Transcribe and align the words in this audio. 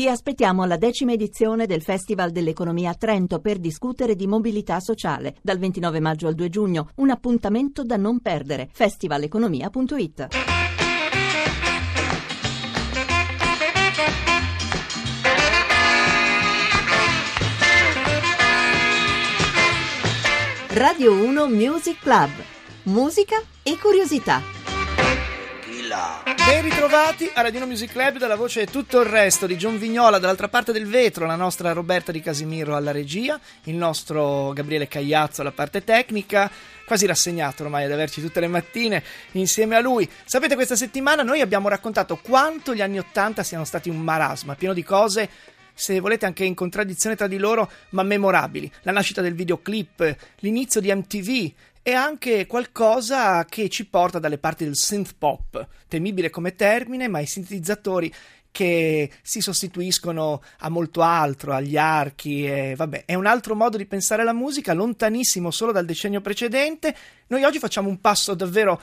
Vi 0.00 0.06
aspettiamo 0.06 0.62
alla 0.62 0.76
decima 0.76 1.10
edizione 1.10 1.66
del 1.66 1.82
Festival 1.82 2.30
dell'Economia 2.30 2.90
a 2.90 2.94
Trento 2.94 3.40
per 3.40 3.58
discutere 3.58 4.14
di 4.14 4.28
mobilità 4.28 4.78
sociale 4.78 5.34
dal 5.42 5.58
29 5.58 5.98
maggio 5.98 6.28
al 6.28 6.36
2 6.36 6.48
giugno. 6.48 6.90
Un 6.98 7.10
appuntamento 7.10 7.82
da 7.82 7.96
non 7.96 8.20
perdere. 8.20 8.68
festivaleconomia.it. 8.70 10.28
Radio 20.74 21.12
1 21.12 21.48
Music 21.48 21.98
Club. 21.98 22.30
Musica 22.84 23.42
e 23.64 23.76
curiosità. 23.76 24.57
Ben 25.88 26.60
ritrovati 26.60 27.30
a 27.32 27.40
Radino 27.40 27.64
Music 27.64 27.92
Club 27.92 28.18
dalla 28.18 28.36
voce 28.36 28.66
Tutto 28.66 29.00
il 29.00 29.06
resto 29.06 29.46
di 29.46 29.56
John 29.56 29.78
Vignola 29.78 30.18
dall'altra 30.18 30.48
parte 30.48 30.70
del 30.70 30.86
vetro, 30.86 31.24
la 31.24 31.34
nostra 31.34 31.72
Roberta 31.72 32.12
Di 32.12 32.20
Casimiro 32.20 32.76
alla 32.76 32.90
regia, 32.90 33.40
il 33.64 33.74
nostro 33.74 34.52
Gabriele 34.52 34.86
Cagliazzo 34.86 35.40
alla 35.40 35.50
parte 35.50 35.84
tecnica, 35.84 36.50
quasi 36.84 37.06
rassegnato 37.06 37.62
ormai 37.62 37.84
ad 37.84 37.92
averci 37.92 38.20
tutte 38.20 38.40
le 38.40 38.48
mattine 38.48 39.02
insieme 39.32 39.76
a 39.76 39.80
lui. 39.80 40.06
Sapete 40.26 40.56
questa 40.56 40.76
settimana 40.76 41.22
noi 41.22 41.40
abbiamo 41.40 41.68
raccontato 41.68 42.18
quanto 42.18 42.74
gli 42.74 42.82
anni 42.82 42.98
Ottanta 42.98 43.42
siano 43.42 43.64
stati 43.64 43.88
un 43.88 44.00
marasma, 44.00 44.56
pieno 44.56 44.74
di 44.74 44.82
cose 44.82 45.30
se 45.78 46.00
volete 46.00 46.26
anche 46.26 46.44
in 46.44 46.54
contraddizione 46.54 47.14
tra 47.14 47.28
di 47.28 47.38
loro, 47.38 47.70
ma 47.90 48.02
memorabili. 48.02 48.70
La 48.82 48.90
nascita 48.90 49.22
del 49.22 49.34
videoclip, 49.34 50.16
l'inizio 50.40 50.80
di 50.80 50.92
MTV, 50.92 51.52
è 51.82 51.92
anche 51.92 52.46
qualcosa 52.46 53.44
che 53.44 53.68
ci 53.68 53.86
porta 53.86 54.18
dalle 54.18 54.38
parti 54.38 54.64
del 54.64 54.76
synth 54.76 55.14
pop, 55.16 55.66
temibile 55.88 56.30
come 56.30 56.54
termine, 56.54 57.08
ma 57.08 57.20
i 57.20 57.26
sintetizzatori 57.26 58.12
che 58.50 59.10
si 59.22 59.40
sostituiscono 59.40 60.42
a 60.58 60.68
molto 60.68 61.02
altro, 61.02 61.52
agli 61.52 61.76
archi, 61.76 62.44
e 62.44 62.74
vabbè, 62.76 63.04
è 63.04 63.14
un 63.14 63.26
altro 63.26 63.54
modo 63.54 63.76
di 63.76 63.86
pensare 63.86 64.24
la 64.24 64.32
musica, 64.32 64.72
lontanissimo 64.72 65.50
solo 65.50 65.72
dal 65.72 65.84
decennio 65.84 66.20
precedente. 66.20 66.94
Noi 67.28 67.44
oggi 67.44 67.58
facciamo 67.58 67.88
un 67.88 68.00
passo 68.00 68.34
davvero 68.34 68.80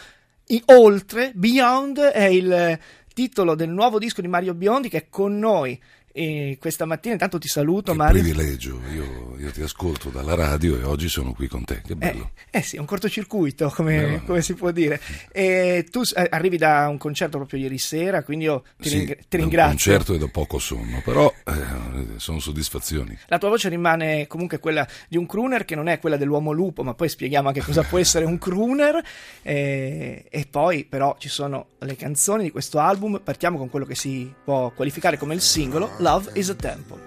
oltre, 0.66 1.32
Beyond 1.34 2.00
è 2.00 2.26
il 2.26 2.80
titolo 3.14 3.56
del 3.56 3.70
nuovo 3.70 3.98
disco 3.98 4.22
di 4.22 4.28
Mario 4.28 4.54
Biondi 4.54 4.90
che 4.90 4.98
è 4.98 5.10
con 5.10 5.40
noi 5.40 5.82
e 6.18 6.56
questa 6.62 6.86
mattina 6.86 7.16
intanto 7.16 7.38
ti 7.38 7.50
saluto 7.50 7.92
che 7.92 7.98
Mario. 7.98 8.22
privilegio, 8.22 8.80
io, 8.94 9.36
io, 9.38 9.52
ti 9.52 9.62
ascolto 9.62 10.08
dalla 10.08 10.34
radio 10.34 10.80
e 10.80 10.84
oggi 10.84 11.10
sono 11.10 11.34
qui 11.34 11.50
con 11.50 11.66
te, 11.66 11.82
che 11.86 11.94
bello. 11.98 12.32
Eh, 12.52 12.60
eh 12.60 12.62
sì, 12.62 12.78
è 12.78 12.80
un 12.80 12.86
cortocircuito 12.86 13.70
come, 13.76 14.22
come, 14.26 14.42
si 14.42 14.54
può 14.54 14.72
dire. 14.72 15.02
E 15.30 15.86
tu 15.92 16.04
eh, 16.16 16.28
arrivi 16.30 16.56
da 16.56 16.88
un 16.88 16.98
concerto 16.98 17.36
proprio 17.36 17.60
ieri 17.60 17.78
sera, 17.78 18.24
quindi 18.24 18.46
io 18.46 18.64
ti, 18.78 18.88
sì, 18.88 18.98
ring- 19.00 19.18
ti 19.28 19.36
ringrazio. 19.36 19.92
un 19.92 19.98
concerto 19.98 20.14
e 20.14 20.18
da 20.18 20.30
poco 20.30 20.58
sonno, 20.58 21.02
però 21.04 21.34
eh, 21.44 22.16
sono 22.16 22.40
soddisfazioni. 22.40 23.18
La 23.26 23.38
tua 23.38 23.50
voce 23.50 23.68
rimane 23.68 24.26
comunque 24.28 24.60
quella 24.60 24.88
di 25.10 25.18
un 25.18 25.26
crooner 25.26 25.66
che 25.66 25.76
non 25.76 25.90
è 25.90 26.00
quella 26.00 26.16
dell'uomo 26.16 26.54
lupo, 26.54 26.82
ma 26.82 26.94
poi 26.94 27.10
spieghiamo 27.10 27.50
anche 27.50 27.60
cosa 27.60 27.84
può 27.84 28.00
essere 28.00 28.24
un 28.24 28.38
crooner. 28.38 29.04
Eh, 29.42 30.24
e 30.30 30.48
poi 30.50 30.86
però 30.86 31.18
ci 31.20 31.28
sono 31.28 31.72
le 31.80 31.98
canzoni 31.98 32.44
di 32.44 32.52
questo 32.52 32.80
album, 32.80 33.20
partiamo 33.22 33.58
con 33.58 33.70
quello 33.70 33.86
che 33.86 33.96
si 33.96 34.34
può 34.46 34.72
qualificare 34.72 35.18
come 35.18 35.34
il 35.34 35.42
singolo 35.42 36.04
Love 36.06 36.30
is 36.38 36.52
a 36.52 36.54
Temple. 36.54 37.00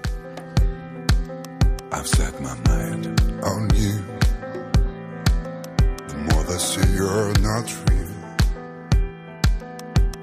I've 1.92 2.08
set 2.08 2.34
my 2.42 2.56
mind 2.66 3.06
on 3.44 3.70
you. 3.72 3.94
The 6.08 6.16
more 6.26 6.42
they 6.42 6.58
say 6.58 6.84
you're 6.96 7.32
not 7.38 7.66
real, 7.86 8.14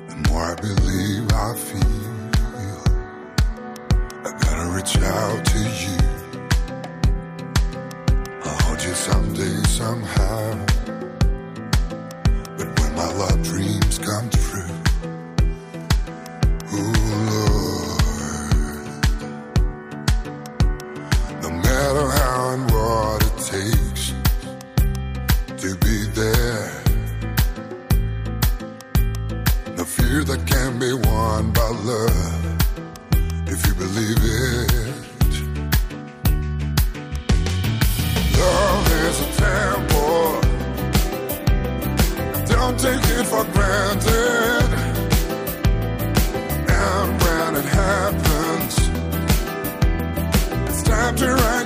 the 0.09 0.17
more 0.27 0.43
I 0.43 0.55
believe 0.55 1.25
I 1.31 1.55
feel. 1.67 2.15
I 4.27 4.29
gotta 4.43 4.67
reach 4.75 4.97
out 4.97 5.45
to 5.53 5.59
you. 5.83 5.99
I'll 8.43 8.59
hold 8.63 8.83
you 8.83 8.93
someday, 8.93 9.55
somehow. 9.79 10.24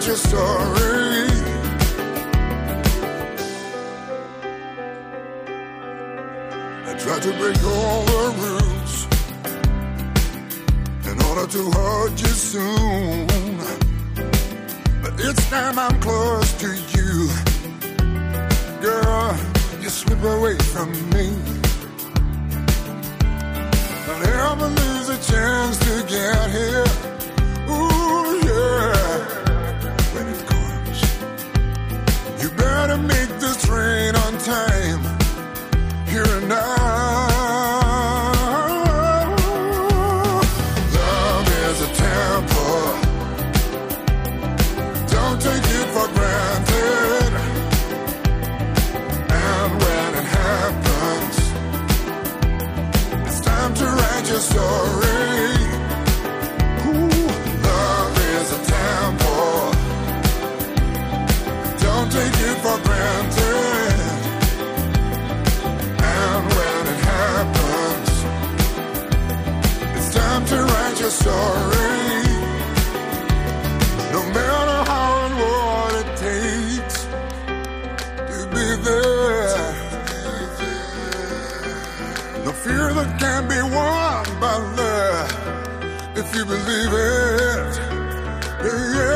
Your 0.10 0.18
story. 0.18 1.30
I 6.88 6.94
tried 6.98 7.22
to 7.22 7.32
break 7.38 7.64
all 7.64 8.02
the 8.06 8.24
rules 8.42 8.96
in 11.06 11.16
order 11.30 11.46
to 11.52 11.62
hold 11.78 12.20
you 12.20 12.34
soon. 12.50 13.28
But 15.04 15.14
each 15.28 15.48
time 15.52 15.78
I'm 15.78 16.00
close 16.02 16.54
to 16.64 16.70
you, 16.96 17.30
girl, 18.82 19.38
you 19.80 19.90
slip 19.90 20.24
away 20.24 20.58
from 20.74 20.90
me. 21.12 21.28
Don't 24.08 24.26
ever 24.26 24.70
lose 24.70 25.10
a 25.10 25.32
chance 25.32 25.78
to 25.78 26.04
get 26.08 26.50
here. 26.50 27.19
You 32.80 32.88
better 32.88 33.02
make 33.02 33.40
this 33.40 33.66
train 33.66 34.16
on 34.16 34.38
time. 34.38 35.02
Here 36.08 36.24
and 36.24 36.50
now. 36.50 37.28
Love 40.96 41.48
is 41.66 41.82
a 41.82 41.92
temple. 42.08 42.82
Don't 45.14 45.42
take 45.42 45.68
it 45.80 45.88
for 45.96 46.08
granted. 46.18 47.34
And 49.48 49.72
when 49.84 50.10
it 50.22 50.28
happens, 50.40 51.36
it's 53.28 53.40
time 53.42 53.74
to 53.74 53.86
write 53.86 54.28
your 54.30 54.40
story. 54.40 55.19
If 86.30 86.36
you 86.36 86.46
believe 86.46 86.94
it. 86.94 87.80
Yeah, 88.64 89.09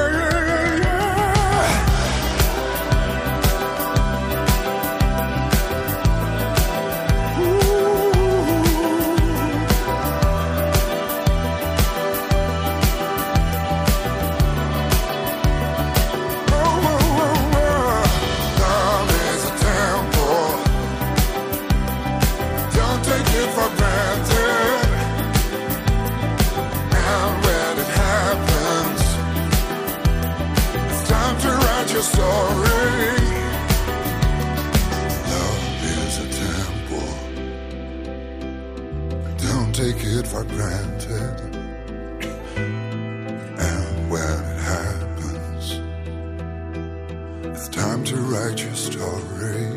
write 47.44 48.64
your 48.64 48.76
story. 48.76 49.68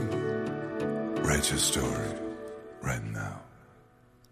Write 1.22 1.50
your 1.50 1.58
story 1.58 2.14
right 2.82 3.02
now. 3.12 3.42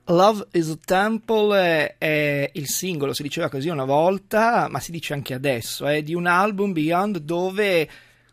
Love 0.07 0.47
is 0.53 0.69
a 0.69 0.77
Temple 0.77 1.95
è 1.99 2.51
il 2.53 2.69
singolo, 2.69 3.15
si 3.15 3.23
diceva 3.23 3.49
così 3.49 3.71
una 3.71 3.85
volta, 3.85 4.69
ma 4.69 4.79
si 4.79 4.93
dice 4.93 5.15
anche 5.15 5.33
adesso, 5.33 5.87
è 5.87 6.03
di 6.03 6.15
un 6.15 6.27
album 6.27 6.73
Beyond 6.73 7.19
dove, 7.19 7.89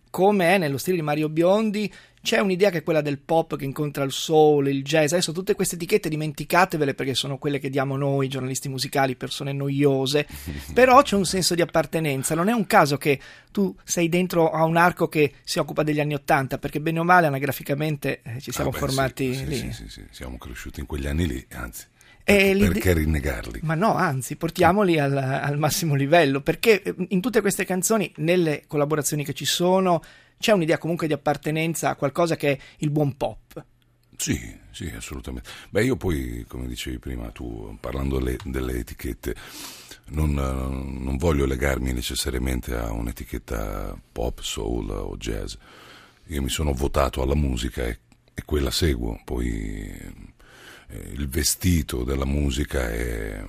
come 0.09 0.55
è 0.55 0.57
nello 0.57 0.77
stile 0.77 0.97
di 0.97 1.01
Mario 1.01 1.29
Biondi, 1.29 1.91
c'è 2.21 2.39
un'idea 2.39 2.69
che 2.69 2.79
è 2.79 2.83
quella 2.83 3.01
del 3.01 3.19
pop 3.19 3.55
che 3.57 3.65
incontra 3.65 4.03
il 4.03 4.11
soul, 4.11 4.67
il 4.67 4.83
jazz. 4.83 5.11
Adesso 5.11 5.31
tutte 5.31 5.55
queste 5.55 5.75
etichette 5.75 6.07
dimenticatevele 6.09 6.93
perché 6.93 7.15
sono 7.15 7.37
quelle 7.37 7.59
che 7.59 7.69
diamo 7.69 7.97
noi, 7.97 8.27
giornalisti 8.27 8.69
musicali, 8.69 9.15
persone 9.15 9.53
noiose. 9.53 10.27
Però 10.73 11.01
c'è 11.01 11.15
un 11.15 11.25
senso 11.25 11.55
di 11.55 11.61
appartenenza. 11.61 12.35
Non 12.35 12.47
è 12.47 12.53
un 12.53 12.67
caso 12.67 12.97
che 12.97 13.19
tu 13.51 13.75
sei 13.83 14.07
dentro 14.07 14.51
a 14.51 14.63
un 14.65 14.77
arco 14.77 15.07
che 15.07 15.33
si 15.43 15.59
occupa 15.59 15.83
degli 15.83 15.99
anni 15.99 16.13
Ottanta, 16.13 16.57
perché 16.57 16.79
bene 16.79 16.99
o 16.99 17.03
male 17.03 17.27
anagraficamente 17.27 18.21
eh, 18.23 18.39
ci 18.39 18.51
siamo 18.51 18.69
Ah, 18.69 18.73
beh, 18.73 18.79
formati 18.79 19.33
sì, 19.33 19.45
lì. 19.47 19.55
Sì, 19.55 19.71
sì, 19.73 19.89
sì, 19.89 20.03
siamo 20.11 20.37
cresciuti 20.37 20.79
in 20.79 20.85
quegli 20.85 21.07
anni 21.07 21.27
lì, 21.27 21.45
anzi. 21.53 21.85
Perché 22.23 22.93
rinnegarli? 22.93 23.59
Ma 23.63 23.73
no, 23.73 23.95
anzi, 23.95 24.35
portiamoli 24.35 24.99
al, 24.99 25.17
al 25.17 25.57
massimo 25.57 25.95
livello, 25.95 26.41
perché 26.41 26.81
eh, 26.81 26.95
in 27.09 27.19
tutte 27.19 27.41
queste 27.41 27.65
canzoni, 27.65 28.11
nelle 28.17 28.63
collaborazioni 28.67 29.25
che 29.25 29.33
ci 29.33 29.45
sono, 29.45 30.01
c'è 30.41 30.51
un'idea 30.51 30.77
comunque 30.77 31.07
di 31.07 31.13
appartenenza 31.13 31.89
a 31.89 31.95
qualcosa 31.95 32.35
che 32.35 32.51
è 32.51 32.59
il 32.79 32.89
buon 32.89 33.15
pop. 33.15 33.63
Sì, 34.17 34.59
sì, 34.71 34.91
assolutamente. 34.95 35.49
Beh, 35.69 35.85
io 35.85 35.95
poi, 35.95 36.45
come 36.47 36.67
dicevi 36.67 36.99
prima 36.99 37.31
tu, 37.31 37.77
parlando 37.79 38.19
delle, 38.19 38.37
delle 38.43 38.77
etichette, 38.77 39.35
non, 40.09 40.33
non 40.33 41.17
voglio 41.17 41.45
legarmi 41.45 41.93
necessariamente 41.93 42.75
a 42.75 42.91
un'etichetta 42.91 43.99
pop, 44.11 44.41
soul 44.41 44.89
o 44.89 45.17
jazz. 45.17 45.55
Io 46.27 46.41
mi 46.41 46.49
sono 46.49 46.73
votato 46.73 47.21
alla 47.21 47.35
musica 47.35 47.83
e, 47.85 47.99
e 48.33 48.43
quella 48.45 48.71
seguo. 48.71 49.19
Poi 49.23 49.49
eh, 50.87 50.97
il 51.13 51.27
vestito 51.27 52.03
della 52.03 52.25
musica 52.25 52.89
è, 52.91 53.43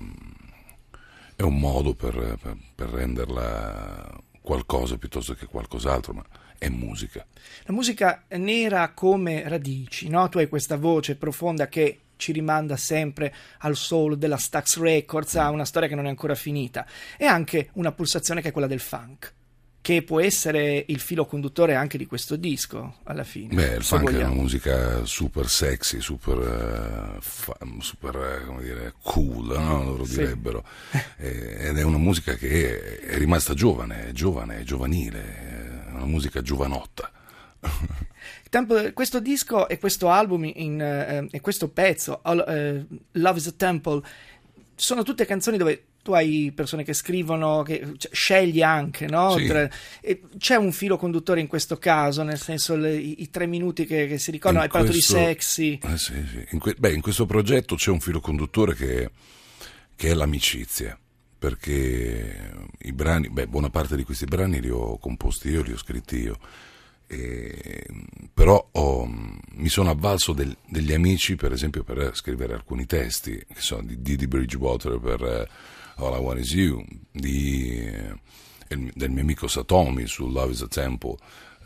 è 1.37 1.43
un 1.43 1.59
modo 1.59 1.95
per, 1.95 2.39
per- 2.41 2.57
per 2.75 2.89
renderla 2.89 4.21
qualcosa 4.41 4.97
piuttosto 4.97 5.35
che 5.35 5.47
qualcos'altro, 5.47 6.15
ma 6.15 6.25
è 6.63 6.69
musica. 6.69 7.27
La 7.65 7.73
musica 7.73 8.25
nera 8.37 8.93
come 8.93 9.49
radici, 9.49 10.09
no? 10.09 10.29
Tu 10.29 10.39
hai 10.39 10.49
questa 10.49 10.77
voce 10.77 11.17
profonda 11.17 11.67
che 11.69 11.99
ci 12.17 12.31
rimanda 12.31 12.77
sempre 12.77 13.35
al 13.59 13.75
soul 13.75 14.17
della 14.17 14.37
Stax 14.37 14.79
Records, 14.79 15.35
a 15.35 15.51
una 15.51 15.65
storia 15.65 15.89
che 15.89 15.97
non 15.97 16.07
è 16.07 16.09
ancora 16.09 16.37
finita, 16.37 16.87
e 17.17 17.25
anche 17.27 17.71
una 17.75 17.91
pulsazione 17.91 18.41
che 18.41 18.51
è 18.51 18.53
quella 18.53 18.69
del 18.69 18.79
funk, 18.79 19.33
che 19.81 20.05
può 20.05 20.21
essere 20.21 20.85
il 20.87 21.01
filo 21.01 21.27
conduttore 21.27 21.75
anche 21.75 21.99
di 21.99 22.07
questo 22.07 22.37
disco, 22.37 22.99
alla 23.03 23.25
fine. 23.25 23.53
Beh, 23.55 23.75
il 23.75 23.83
funk 23.83 24.03
è 24.03 24.13
vogliamo. 24.13 24.33
una 24.35 24.41
musica 24.43 25.05
super 25.05 25.49
sexy, 25.49 26.01
super, 26.01 26.39
eh, 26.39 27.21
fa- 27.21 27.59
super 27.81 28.15
eh, 28.41 28.47
come 28.47 28.63
dire, 28.63 28.95
cool, 29.03 29.59
no? 29.59 29.83
loro 29.83 30.05
Sì. 30.05 30.19
direbbero. 30.19 30.65
Eh, 31.19 31.69
ed 31.69 31.79
è 31.79 31.83
una 31.83 31.99
musica 31.99 32.35
che 32.35 33.01
è, 33.01 33.15
è 33.15 33.19
rimasta 33.19 33.55
giovane, 33.55 34.09
è 34.09 34.13
giovane, 34.13 34.59
è 34.61 34.63
giovanile, 34.63 35.21
è 35.21 35.72
una 35.97 36.07
musica 36.07 36.43
giovanotta. 36.43 37.11
Tempo- 38.51 38.93
questo 38.93 39.21
disco 39.21 39.69
e 39.69 39.79
questo 39.79 40.11
album 40.11 40.45
in, 40.45 40.81
eh, 40.81 41.27
e 41.31 41.41
questo 41.41 41.69
pezzo, 41.69 42.21
All- 42.23 42.45
eh, 42.47 42.85
Love 43.13 43.39
is 43.39 43.47
a 43.47 43.53
Temple, 43.53 44.03
sono 44.75 45.03
tutte 45.03 45.25
canzoni 45.25 45.57
dove 45.57 45.85
tu 46.03 46.13
hai 46.13 46.53
persone 46.55 46.83
che 46.83 46.93
scrivono, 46.93 47.63
che 47.63 47.95
cioè, 47.97 48.13
scegli 48.13 48.61
anche, 48.61 49.07
no? 49.07 49.37
Sì. 49.39 49.47
Tra- 49.47 49.71
c'è 50.37 50.57
un 50.57 50.73
filo 50.73 50.97
conduttore 50.97 51.41
in 51.41 51.47
questo 51.47 51.79
caso, 51.79 52.23
nel 52.25 52.39
senso 52.41 52.75
le- 52.77 52.97
i, 52.97 53.23
i 53.23 53.31
tre 53.31 53.47
minuti 53.47 53.87
che, 53.87 54.07
che 54.09 54.19
si 54.19 54.33
ricordano, 54.33 54.65
In 54.65 54.71
hai 54.71 54.73
parlato 54.73 54.93
questo- 54.93 55.17
di 55.17 55.25
sexy. 55.25 55.79
Eh, 55.83 55.97
sì, 55.99 56.27
sì. 56.29 56.47
In, 56.51 56.59
que- 56.59 56.75
beh, 56.77 56.93
in 56.93 57.01
questo 57.01 57.25
progetto 57.25 57.77
c'è 57.77 57.91
un 57.91 58.01
filo 58.01 58.21
conduttore 58.21 58.75
che, 58.75 59.11
che 59.95 60.11
è 60.11 60.15
l'amicizia, 60.15 60.99
perché 61.43 62.53
i 62.83 62.93
brani, 62.93 63.29
beh, 63.29 63.49
buona 63.49 63.69
parte 63.69 63.97
di 63.97 64.05
questi 64.05 64.27
brani 64.27 64.61
li 64.61 64.71
ho 64.71 64.97
composti 64.99 65.49
io, 65.49 65.63
li 65.63 65.73
ho 65.73 65.77
scritti 65.77 66.19
io, 66.19 66.39
e- 67.09 67.85
però 68.33 68.69
ho- 68.71 69.07
mi 69.07 69.69
sono 69.69 69.91
avvalso 69.91 70.33
del- 70.33 70.57
degli 70.69 70.93
amici, 70.93 71.35
per 71.35 71.51
esempio, 71.53 71.83
per 71.83 72.13
scrivere 72.15 72.55
alcuni 72.55 72.87
testi, 72.87 73.33
che 73.37 73.61
sono 73.61 73.83
di 73.83 74.01
Didi 74.01 74.29
Bridgewater 74.29 75.01
per 75.01 75.21
eh, 75.25 75.49
All 75.97 76.15
I 76.17 76.21
Want 76.21 76.39
Is 76.39 76.53
You, 76.53 76.85
di, 77.11 77.77
eh, 77.87 78.15
del 78.95 79.11
mio 79.11 79.23
amico 79.23 79.49
Satomi 79.49 80.07
su 80.07 80.29
Love 80.31 80.53
Is 80.53 80.61
a 80.63 80.69
Temple, 80.69 81.17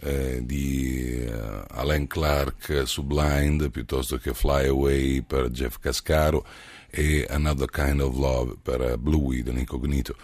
eh, 0.00 0.40
di 0.43 1.22
eh, 1.22 1.64
Alain 1.69 2.06
Clark 2.06 2.84
su 2.87 3.02
Blind 3.05 3.70
piuttosto 3.70 4.17
che 4.17 4.32
Fly 4.32 4.69
Away 4.69 5.20
per 5.20 5.50
Jeff 5.50 5.79
Cascaro 5.79 6.46
e 6.90 7.26
Another 7.28 7.70
Kind 7.70 8.00
of 8.00 8.16
Love 8.16 8.56
per 8.62 8.80
eh, 8.82 8.98
Bluey 8.98 9.42
dell'Incognito. 9.42 10.16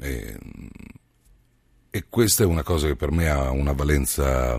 E, 0.00 0.36
e 1.90 2.04
questa 2.08 2.42
è 2.44 2.46
una 2.46 2.62
cosa 2.62 2.86
che 2.86 2.96
per 2.96 3.10
me 3.10 3.28
ha 3.28 3.50
una 3.50 3.72
valenza 3.72 4.56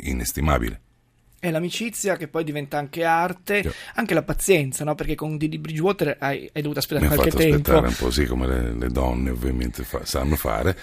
inestimabile. 0.00 0.80
È 1.40 1.50
l'amicizia 1.52 2.16
che 2.16 2.26
poi 2.26 2.42
diventa 2.42 2.78
anche 2.78 3.04
arte, 3.04 3.62
Sì. 3.62 3.70
anche 3.94 4.12
la 4.12 4.24
pazienza, 4.24 4.82
no? 4.82 4.96
Perché 4.96 5.14
con 5.14 5.36
Didi 5.36 5.58
Bridgewater 5.58 6.16
hai, 6.18 6.50
hai 6.52 6.62
dovuto 6.62 6.80
aspettare 6.80 7.06
Mi 7.06 7.12
ha 7.12 7.14
qualche 7.14 7.30
fatto 7.30 7.42
tempo. 7.44 7.56
aspettare 7.70 7.86
un 7.86 7.94
po', 7.96 8.10
sì, 8.10 8.24
come 8.26 8.46
le, 8.48 8.72
le 8.74 8.88
donne 8.88 9.30
ovviamente 9.30 9.84
fa- 9.84 10.04
sanno 10.04 10.34
fare, 10.34 10.76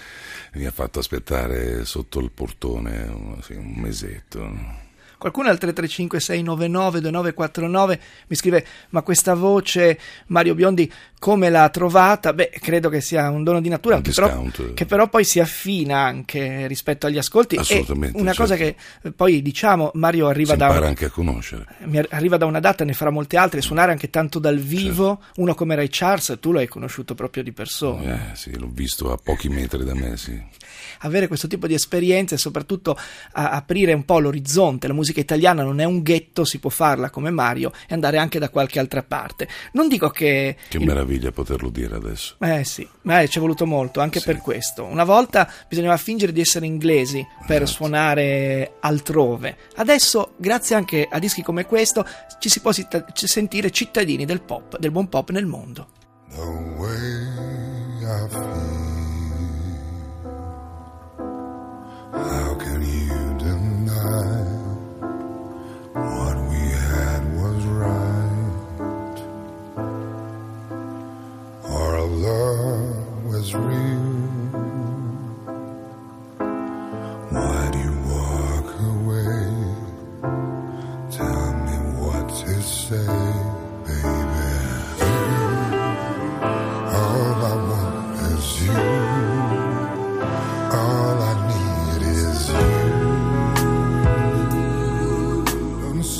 mi 0.54 0.64
ha 0.64 0.70
fatto 0.70 0.98
aspettare 0.98 1.84
sotto 1.84 2.20
il 2.20 2.30
portone 2.30 3.02
un- 3.02 3.42
sì, 3.42 3.52
un 3.52 3.70
mesetto. 3.74 4.84
Qualcuno 5.18 5.48
al 5.48 5.58
335 5.58 6.20
699 6.20 7.00
2949 7.00 8.00
mi 8.28 8.36
scrive: 8.36 8.66
Ma 8.90 9.02
questa 9.02 9.34
voce 9.34 9.98
Mario 10.26 10.54
Biondi 10.54 10.92
come 11.18 11.48
l'ha 11.48 11.68
trovata? 11.70 12.32
Beh, 12.32 12.50
credo 12.60 12.88
che 12.88 13.00
sia 13.00 13.30
un 13.30 13.42
dono 13.42 13.60
di 13.60 13.68
natura 13.70 14.00
che 14.00 14.12
però, 14.12 14.44
che 14.74 14.84
però 14.84 15.08
poi 15.08 15.24
si 15.24 15.40
affina 15.40 16.00
anche 16.00 16.66
rispetto 16.66 17.06
agli 17.06 17.16
ascolti. 17.18 17.56
Assolutamente, 17.56 18.18
E 18.18 18.20
una 18.20 18.34
cosa 18.34 18.56
certo. 18.56 18.78
che 19.02 19.08
eh, 19.08 19.12
poi 19.12 19.40
diciamo: 19.42 19.90
Mario 19.94 20.26
Si 20.26 20.30
arriva 20.32 20.54
da, 20.56 20.66
impara 20.66 20.86
anche 20.86 21.06
a 21.06 21.10
conoscere. 21.10 21.64
ar- 21.94 22.08
arriva 22.10 22.36
da 22.36 22.44
una 22.44 22.60
data, 22.60 22.84
ne 22.84 22.92
farà 22.92 23.10
molte 23.10 23.36
altre, 23.38 23.62
suonare 23.62 23.92
anche 23.92 24.10
tanto 24.10 24.38
dal 24.38 24.58
vivo. 24.58 25.18
Certo. 25.22 25.40
Uno 25.40 25.54
come 25.54 25.74
Ray 25.74 25.88
Charles, 25.90 26.36
tu 26.40 26.52
lo 26.52 26.58
hai 26.58 26.68
conosciuto 26.68 27.14
proprio 27.14 27.42
di 27.42 27.52
persona. 27.52 28.32
Eh, 28.32 28.36
sì, 28.36 28.56
l'ho 28.56 28.68
visto 28.70 29.10
a 29.12 29.16
pochi 29.16 29.48
metri 29.48 29.82
da 29.84 29.94
me, 29.94 30.16
sì. 30.18 30.38
avere 31.00 31.26
questo 31.26 31.46
tipo 31.48 31.66
di 31.66 31.74
esperienze 31.74 32.34
e 32.34 32.38
soprattutto 32.38 32.96
aprire 33.32 33.92
un 33.94 34.04
po' 34.04 34.18
l'orizzonte. 34.18 34.86
La 34.86 34.92
musica 34.92 35.04
italiana 35.20 35.62
non 35.62 35.80
è 35.80 35.84
un 35.84 36.02
ghetto, 36.02 36.44
si 36.44 36.58
può 36.58 36.70
farla 36.70 37.10
come 37.10 37.30
Mario 37.30 37.72
e 37.88 37.94
andare 37.94 38.18
anche 38.18 38.38
da 38.38 38.48
qualche 38.48 38.78
altra 38.78 39.02
parte. 39.02 39.48
Non 39.72 39.88
dico 39.88 40.08
che... 40.10 40.56
Che 40.68 40.76
il- 40.78 40.84
meraviglia 40.84 41.30
poterlo 41.32 41.68
dire 41.70 41.94
adesso. 41.96 42.36
Eh 42.40 42.64
sì, 42.64 42.86
ma 43.02 43.20
eh, 43.20 43.28
ci 43.28 43.38
è 43.38 43.40
voluto 43.40 43.66
molto 43.66 44.00
anche 44.00 44.18
Sì. 44.20 44.26
per 44.26 44.38
questo. 44.38 44.84
Una 44.84 45.04
volta 45.04 45.50
bisognava 45.68 45.96
fingere 45.96 46.32
di 46.32 46.40
essere 46.40 46.66
inglesi 46.66 47.24
per 47.46 47.62
Esatto. 47.62 47.76
suonare 47.78 48.72
altrove. 48.80 49.56
Adesso, 49.76 50.34
grazie 50.36 50.76
anche 50.76 51.08
a 51.10 51.18
dischi 51.18 51.42
come 51.42 51.64
questo, 51.66 52.06
ci 52.38 52.48
si 52.48 52.60
può 52.60 52.72
sit- 52.72 53.12
ci 53.12 53.26
sentire 53.26 53.70
cittadini 53.70 54.24
del 54.24 54.40
pop, 54.42 54.78
del 54.78 54.90
buon 54.90 55.08
pop 55.08 55.30
nel 55.30 55.46
mondo. 55.46 55.88
The 56.30 56.40
way 56.40 57.24
I 58.02 58.28
feel. 58.28 58.84
How 62.12 62.56
can 62.56 62.75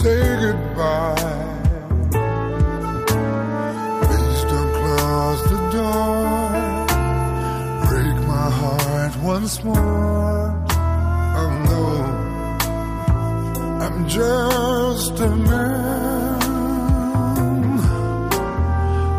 say 0.07 0.27
goodbye. 0.45 1.35
Please 4.03 4.43
don't 4.53 4.73
close 4.79 5.43
the 5.53 5.61
door. 5.77 6.21
Break 7.87 8.17
my 8.35 8.49
heart 8.61 9.15
once 9.33 9.55
more. 9.65 10.43
Oh 11.41 11.53
no, 11.71 11.85
I'm 13.85 13.99
just 14.19 15.15
a 15.29 15.31
man. 15.51 16.41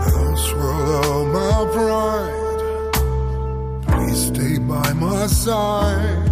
I'll 0.07 0.37
swallow 0.47 1.19
my 1.37 1.57
pride. 1.75 2.59
Please 3.87 4.21
stay 4.31 4.55
by 4.59 4.89
my 4.93 5.27
side. 5.27 6.26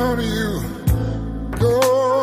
Help 0.00 0.18
you. 0.20 0.62
Go 1.58 2.19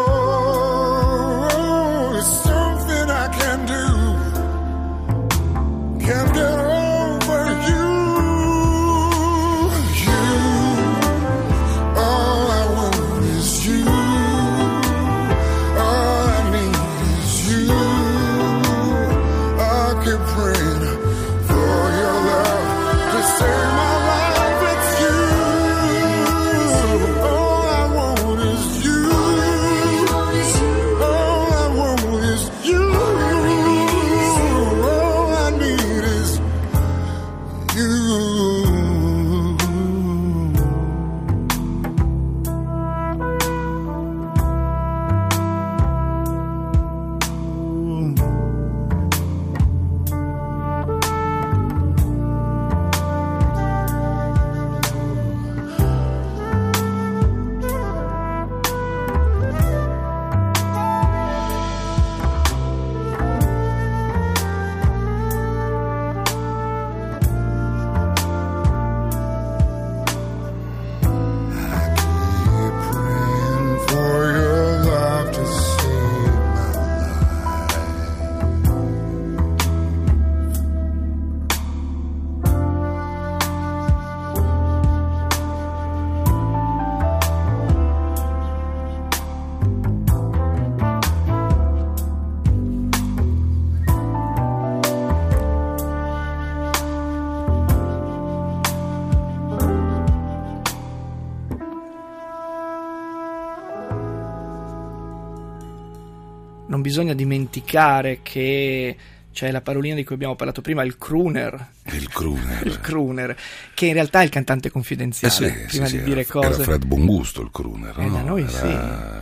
bisogna 106.88 107.13
dimenticare 107.13 108.20
che 108.24 108.96
c'è 109.34 109.51
la 109.51 109.60
parolina 109.62 109.94
di 109.94 110.06
cui 110.06 110.15
abbiamo 110.15 110.36
parlato 110.36 110.62
prima, 110.62 110.84
il 110.84 110.98
crooner. 110.98 111.67
Il 111.91 112.08
crooner. 112.08 112.65
Il 112.65 112.79
crooner, 112.79 113.36
che 113.74 113.88
in 113.88 113.94
realtà 113.94 114.22
è 114.22 114.24
il 114.24 114.29
cantante 114.29 114.70
Eh 114.70 114.72
confidenziale, 114.72 115.34
sì, 115.34 115.65
prima 115.67 115.86
sì, 115.86 115.91
di 115.94 116.00
sì, 116.00 116.03
dire 116.03 116.22
era, 116.22 116.29
cose. 116.32 116.48
Era 116.48 116.63
Fred 116.63 116.86
Bongusto 116.86 117.41
il 117.41 117.50
crooner, 117.51 118.00
Eh, 118.00 118.06
no? 118.06 118.10
da 118.13 118.22
noi 118.22 118.41
Era- 118.44 118.50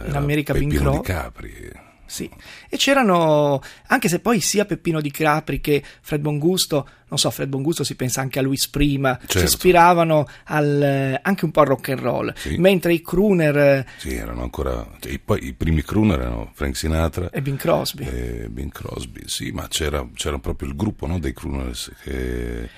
sì. 0.04 0.10
In 0.10 0.16
America 0.16 0.54
Peppino 0.54 0.80
Crow. 0.80 0.94
di 0.98 1.02
Capri. 1.02 1.72
Sì, 2.08 2.30
e 2.70 2.78
c'erano, 2.78 3.62
anche 3.88 4.08
se 4.10 4.20
poi 4.20 4.40
sia 4.40 4.66
Peppino 4.66 5.02
di 5.02 5.10
Capri 5.12 5.60
che 5.60 5.84
Fred 6.02 6.22
Bongusto, 6.22 6.88
non 7.08 7.18
so, 7.18 7.32
Fred 7.32 7.50
Bongusto 7.50 7.84
si 7.84 7.96
pensa 7.96 8.22
anche 8.22 8.38
a 8.40 8.42
Luis 8.44 8.68
Prima, 8.68 9.18
si 9.22 9.28
Certo. 9.28 9.48
ispiravano 9.48 10.28
al, 10.46 11.20
anche 11.22 11.46
un 11.46 11.52
po' 11.52 11.62
al 11.62 11.66
rock 11.68 11.90
and 11.90 12.00
roll, 12.00 12.34
Sì. 12.36 12.58
mentre 12.58 12.94
i 12.94 13.02
crooner 13.02 13.58
eh, 13.58 13.86
Sì, 13.98 14.14
erano 14.14 14.44
ancora... 14.44 14.88
cioè, 15.00 15.12
i- 15.14 15.20
poi 15.20 15.48
i 15.48 15.54
primi 15.54 15.82
crooner 15.82 16.20
erano 16.20 16.52
Frank 16.54 16.76
Sinatra 16.78 17.30
e 17.32 17.42
Bing 17.42 17.58
Crosby. 17.58 18.06
e 18.06 18.48
Bing 18.50 18.72
Crosby, 18.72 19.22
sì, 19.26 19.52
ma 19.52 19.68
c'era, 19.68 20.08
c'era 20.14 20.38
proprio 20.38 20.70
il 20.70 20.76
gruppo 20.76 21.08
no, 21.08 21.18
dei 21.20 21.34
crooners 21.34 21.92
che 22.04 22.70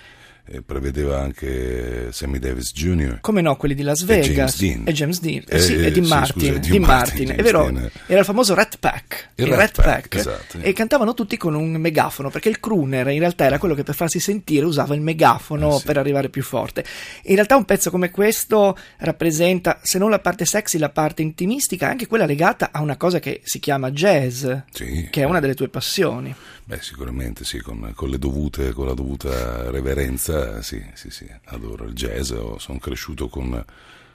eh, 0.49 0.61
prevedeva 0.61 1.19
anche 1.19 2.11
Sammy 2.11 2.39
Davis 2.39 2.71
Jr. 2.73 3.19
Come 3.21 3.41
no, 3.41 3.55
quelli 3.57 3.75
di 3.75 3.83
Las 3.83 4.01
E 4.03 4.05
Vegas 4.05 4.57
James 4.57 4.57
Dean. 4.59 4.83
e 4.87 4.91
James 4.93 5.19
Dean, 5.19 5.43
eh, 5.47 5.59
sì, 5.59 5.73
e 5.75 5.85
eh, 5.87 5.91
Dean 5.91 6.05
sì, 6.05 6.09
Martin, 6.11 6.31
scusa, 6.41 6.51
Dean 6.51 6.61
Dean 6.61 6.81
Martin, 6.83 7.25
Martin, 7.27 7.29
è 7.39 7.41
vero, 7.43 7.63
James 7.63 7.79
Dean. 7.79 7.91
era 8.07 8.19
il 8.19 8.25
famoso 8.25 8.53
Rat 8.53 8.77
Pack, 8.79 9.29
Il 9.35 9.45
il 9.45 9.51
Rat 9.51 9.59
Rat 9.59 9.75
Pack, 9.75 10.01
Pack, 10.01 10.15
esatto. 10.15 10.57
e 10.59 10.73
cantavano 10.73 11.13
tutti 11.13 11.37
con 11.37 11.53
un 11.55 11.71
megafono, 11.73 12.29
perché 12.29 12.49
il 12.49 12.59
crooner 12.59 13.07
in 13.09 13.19
realtà 13.19 13.45
era 13.45 13.57
quello 13.59 13.75
che 13.75 13.83
per 13.83 13.95
farsi 13.95 14.19
sentire 14.19 14.65
usava 14.65 14.95
il 14.95 15.01
megafono 15.01 15.75
Eh, 15.75 15.79
sì. 15.79 15.85
per 15.85 15.97
arrivare 15.97 16.29
più 16.29 16.43
forte. 16.43 16.83
In 17.23 17.35
realtà 17.35 17.55
un 17.55 17.65
pezzo 17.65 17.89
come 17.91 18.09
questo 18.11 18.75
rappresenta, 18.99 19.79
se 19.81 19.97
non 19.97 20.09
la 20.09 20.19
parte 20.19 20.45
sexy, 20.45 20.77
la 20.77 20.89
parte 20.89 21.21
intimistica, 21.21 21.87
anche 21.89 22.07
quella 22.07 22.25
legata 22.25 22.69
a 22.71 22.81
una 22.81 22.97
cosa 22.97 23.19
che 23.19 23.41
si 23.43 23.59
chiama 23.59 23.91
jazz, 23.91 24.45
Sì. 24.71 25.07
che 25.09 25.21
è 25.21 25.25
una 25.25 25.39
delle 25.39 25.55
tue 25.55 25.69
passioni. 25.69 26.33
Beh, 26.65 26.79
sicuramente 26.81 27.45
sì, 27.45 27.59
con, 27.59 27.91
con 27.95 28.09
le 28.09 28.19
dovute, 28.19 28.73
con 28.73 28.85
la 28.87 28.93
dovuta 28.93 29.69
reverenza, 29.71 30.36
sì, 30.61 30.83
sì, 30.93 31.09
sì, 31.09 31.29
adoro 31.45 31.85
il 31.85 31.93
jazz, 31.93 32.33
sono 32.57 32.79
cresciuto 32.79 33.29
con 33.29 33.63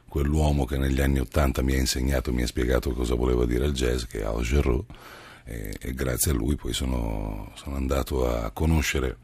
quell'uomo 0.09 0.67
che 0.67 0.77
negli 0.77 1.01
anni 1.01 1.21
Ottanta 1.21 1.63
mi 1.63 1.75
ha 1.75 1.79
insegnato, 1.79 2.33
mi 2.33 2.43
ha 2.43 2.47
spiegato 2.47 2.93
cosa 2.93 3.15
voleva 3.15 3.47
dire 3.47 3.65
il 3.65 3.73
jazz, 3.73 4.05
che 4.05 4.21
è 4.21 4.25
Al 4.25 4.43
Jarreau, 4.43 4.85
e, 5.45 5.75
e 5.81 5.95
grazie 5.95 6.33
a 6.33 6.35
lui 6.35 6.57
poi 6.57 6.73
sono, 6.73 7.51
sono 7.55 7.77
andato 7.77 8.29
a 8.29 8.51
conoscere 8.51 9.17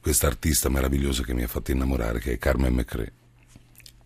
questa 0.00 0.26
artista 0.26 0.68
meravigliosa 0.68 1.22
che 1.22 1.34
mi 1.34 1.42
ha 1.42 1.48
fatto 1.48 1.70
innamorare, 1.70 2.18
che 2.18 2.32
è 2.32 2.38
Carmen 2.38 2.74
McRae. 2.74 3.12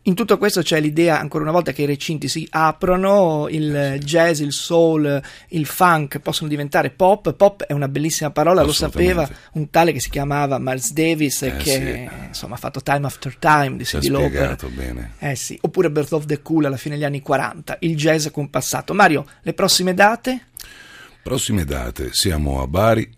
In 0.07 0.15
tutto 0.15 0.37
questo 0.37 0.63
c'è 0.63 0.81
l'idea, 0.81 1.21
ancora 1.21 1.45
una 1.45 1.53
volta, 1.53 1.71
che 1.71 1.83
i 1.83 1.87
recinti 1.87 2.27
si 2.27 2.45
aprono, 2.51 3.47
il 3.49 3.99
jazz, 4.03 4.41
il 4.41 4.53
soul, 4.53 5.23
il 5.51 5.65
funk 5.65 6.19
possono 6.19 6.49
diventare 6.49 6.91
pop. 6.91 7.33
Pop 7.35 7.63
è 7.63 7.73
una 7.73 7.87
bellissima 7.87 8.31
parola, 8.33 8.63
lo 8.63 8.73
sapeva 8.73 9.29
un 9.53 9.71
tale 9.71 9.93
che 9.93 10.01
si 10.01 10.11
chiamava 10.11 10.59
Miles 10.59 10.93
Davis, 10.93 11.43
Eh, 11.43 11.57
che 11.57 12.09
sì. 12.11 12.27
insomma 12.27 12.55
ha 12.57 12.59
fatto 12.59 12.81
Time 12.83 13.07
After 13.07 13.37
Time 13.37 13.77
di 13.77 13.87
Lauper. 14.09 14.29
spiegato 14.29 14.69
bene. 14.71 15.13
Eh 15.21 15.37
sì, 15.37 15.57
oppure 15.61 15.89
Birth 15.89 16.13
of 16.15 16.27
the 16.27 16.43
Cool 16.43 16.65
alla 16.65 16.77
fine 16.77 16.97
degli 16.97 17.05
anni 17.05 17.21
40, 17.21 17.77
il 17.83 17.95
jazz 17.97 18.27
compassato. 18.33 18.95
Mario, 18.95 19.25
le 19.43 19.53
prossime 19.55 19.95
date? 19.95 20.47
Prossime 21.23 21.65
date, 21.65 22.09
siamo 22.13 22.61
a 22.61 22.67
Bari. 22.67 23.09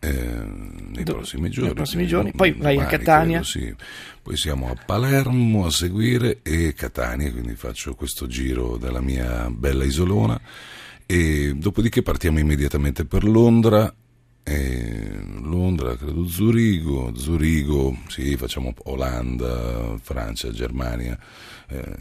Eh, 0.00 0.08
nei 0.08 1.04
Do- 1.04 1.12
prossimi 1.14 1.42
nei 1.42 1.50
giorni, 1.50 1.74
prossimi 1.74 2.06
quindi 2.06 2.10
giorni. 2.10 2.32
Poi 2.32 2.52
vai 2.52 2.78
a 2.78 2.86
Catania. 2.86 3.40
credo, 3.40 3.44
sì. 3.44 3.74
Poi 4.22 4.36
siamo 4.36 4.70
a 4.70 4.74
Palermo 4.74 5.66
a 5.66 5.70
seguire 5.70 6.38
e 6.42 6.72
Catania, 6.74 7.30
quindi 7.30 7.54
faccio 7.54 7.94
questo 7.94 8.26
giro 8.26 8.76
dalla 8.76 9.00
mia 9.00 9.48
bella 9.50 9.84
isolona 9.84 10.40
e 11.06 11.54
dopodiché 11.56 12.02
partiamo 12.02 12.38
immediatamente 12.38 13.04
per 13.04 13.24
Londra. 13.24 13.92
e 14.42 15.20
Londra, 15.42 15.96
credo 15.96 16.26
Zurigo, 16.26 17.12
Zurigo, 17.14 17.96
sì, 18.08 18.36
facciamo 18.36 18.72
Olanda, 18.84 19.96
Francia, 20.00 20.50
Germania, 20.50 21.16
eh, 21.68 21.96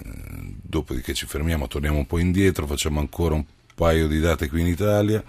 dopodiché 0.61 1.13
ci 1.13 1.25
fermiamo, 1.25 1.67
torniamo 1.67 1.97
un 1.97 2.07
po' 2.07 2.17
indietro, 2.17 2.65
facciamo 2.65 2.99
ancora 2.99 3.35
un 3.35 3.45
paio 3.75 4.07
di 4.07 4.19
date 4.19 4.47
qui 4.49 4.61
in 4.61 4.67
Italia 4.67 5.23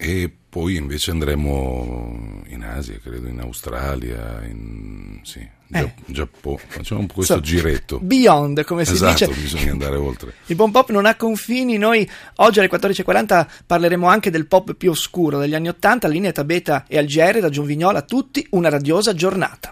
e 0.00 0.32
poi 0.48 0.76
invece 0.76 1.10
andremo 1.10 2.42
in 2.46 2.62
Asia, 2.64 2.98
credo 3.02 3.26
in 3.28 3.40
Australia, 3.40 4.42
in 4.48 5.20
sì, 5.24 5.46
Eh. 5.70 5.92
Giappone, 6.06 6.62
facciamo 6.66 7.00
un 7.00 7.06
po' 7.08 7.14
questo 7.14 7.34
So- 7.34 7.40
giretto. 7.40 7.98
Beyond, 8.00 8.64
come 8.64 8.86
si 8.86 8.92
Esatto, 8.94 9.26
dice. 9.26 9.40
bisogna 9.40 9.72
andare 9.72 9.96
oltre. 9.96 10.32
Il 10.46 10.56
buon 10.56 10.70
pop 10.70 10.88
non 10.90 11.04
ha 11.04 11.16
confini, 11.16 11.76
noi 11.76 12.08
oggi 12.36 12.60
alle 12.60 12.70
14.40 12.70 13.46
parleremo 13.66 14.06
anche 14.06 14.30
del 14.30 14.46
pop 14.46 14.72
più 14.74 14.90
oscuro 14.90 15.38
degli 15.38 15.54
anni 15.54 15.68
80, 15.68 16.08
linea 16.08 16.32
Tabeta 16.32 16.84
e 16.88 16.96
Algeri 16.96 17.40
da 17.40 17.48
Vignola 17.50 17.98
a 17.98 18.02
tutti, 18.02 18.46
una 18.50 18.70
radiosa 18.70 19.12
giornata. 19.12 19.70